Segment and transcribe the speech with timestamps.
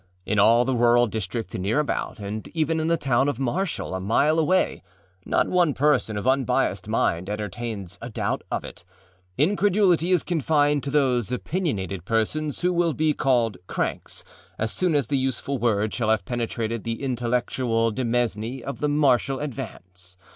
[0.25, 3.99] In all the rural district near about, and even in the town of Marshall, a
[3.99, 4.81] mile away,
[5.27, 8.83] not one person of unbiased mind entertains a doubt of it;
[9.37, 14.23] incredulity is confined to those opinionated persons who will be called âcranksâ
[14.57, 19.39] as soon as the useful word shall have penetrated the intellectual demesne of the Marshall
[19.39, 20.17] Advance.